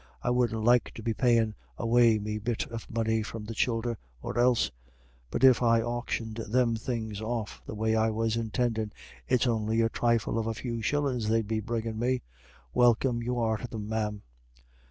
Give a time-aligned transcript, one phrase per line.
[0.23, 4.39] I wouldn't like to be payin' away me bit of money from the childer, or
[4.39, 4.71] else
[5.29, 8.93] But if I auctioned them things off the way I was intindin'
[9.27, 12.23] it's on'y a thrifle of a few shillin's they'd be bringin' me.
[12.73, 14.23] Welcome you are to them, ma'am."